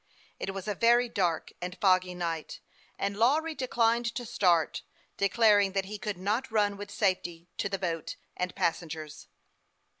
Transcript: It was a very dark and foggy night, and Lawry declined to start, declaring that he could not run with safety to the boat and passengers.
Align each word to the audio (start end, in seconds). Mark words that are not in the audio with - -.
It 0.39 0.51
was 0.51 0.67
a 0.67 0.73
very 0.73 1.07
dark 1.09 1.51
and 1.61 1.77
foggy 1.79 2.15
night, 2.15 2.59
and 2.97 3.15
Lawry 3.15 3.53
declined 3.53 4.07
to 4.15 4.25
start, 4.25 4.81
declaring 5.15 5.73
that 5.73 5.85
he 5.85 5.99
could 5.99 6.17
not 6.17 6.49
run 6.49 6.75
with 6.75 6.89
safety 6.89 7.49
to 7.59 7.69
the 7.69 7.77
boat 7.77 8.15
and 8.35 8.55
passengers. 8.55 9.27